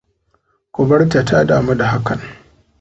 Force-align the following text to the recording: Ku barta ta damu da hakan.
Ku 0.73 0.81
barta 0.87 1.23
ta 1.25 1.43
damu 1.45 1.75
da 1.75 1.85
hakan. 1.91 2.19